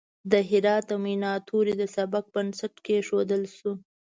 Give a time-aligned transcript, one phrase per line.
[0.31, 3.71] د هرات د میناتوری د سبک بنسټ کیښودل شو.